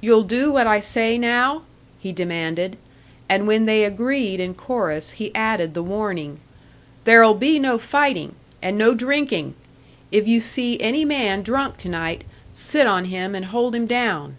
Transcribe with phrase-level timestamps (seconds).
[0.00, 1.62] "You'll do what I say, now?"
[1.98, 2.76] he demanded;
[3.28, 6.38] and when they agreed in chorus, he added the warning:
[7.02, 8.36] "There'll be no fighting!
[8.62, 9.54] And no drinking!
[10.12, 12.22] If you see any man drunk to night,
[12.54, 14.36] sit on him and hold him down!"